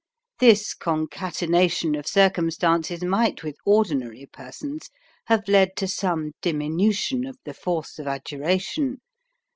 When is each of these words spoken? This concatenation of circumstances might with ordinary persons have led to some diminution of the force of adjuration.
This 0.39 0.73
concatenation 0.73 1.93
of 1.93 2.07
circumstances 2.07 3.03
might 3.03 3.43
with 3.43 3.55
ordinary 3.67 4.25
persons 4.25 4.89
have 5.27 5.47
led 5.47 5.75
to 5.75 5.87
some 5.87 6.31
diminution 6.41 7.23
of 7.23 7.37
the 7.45 7.53
force 7.53 7.99
of 7.99 8.07
adjuration. 8.07 8.99